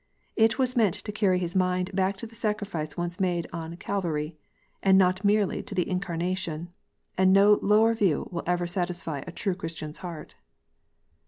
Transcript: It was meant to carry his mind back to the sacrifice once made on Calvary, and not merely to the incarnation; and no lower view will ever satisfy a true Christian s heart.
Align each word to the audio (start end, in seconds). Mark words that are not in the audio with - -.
It 0.35 0.57
was 0.57 0.75
meant 0.75 0.95
to 0.95 1.11
carry 1.11 1.37
his 1.37 1.55
mind 1.55 1.91
back 1.93 2.17
to 2.17 2.25
the 2.25 2.33
sacrifice 2.33 2.97
once 2.97 3.19
made 3.19 3.45
on 3.53 3.77
Calvary, 3.77 4.35
and 4.81 4.97
not 4.97 5.23
merely 5.23 5.61
to 5.61 5.75
the 5.75 5.87
incarnation; 5.87 6.73
and 7.19 7.31
no 7.31 7.59
lower 7.61 7.93
view 7.93 8.27
will 8.31 8.41
ever 8.47 8.65
satisfy 8.65 9.21
a 9.27 9.31
true 9.31 9.53
Christian 9.53 9.91
s 9.91 9.97
heart. 9.97 10.33